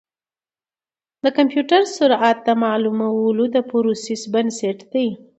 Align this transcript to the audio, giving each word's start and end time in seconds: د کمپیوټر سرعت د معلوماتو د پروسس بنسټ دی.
د 1.23 1.25
کمپیوټر 1.37 1.81
سرعت 1.97 2.37
د 2.47 2.49
معلوماتو 2.63 3.43
د 3.53 3.57
پروسس 3.69 4.21
بنسټ 4.33 4.79
دی. 4.93 5.07